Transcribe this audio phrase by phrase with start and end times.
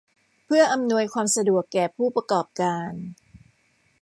[0.45, 2.93] เพื่ออำนวยความสะดวกแก่ผู้ประกอบการ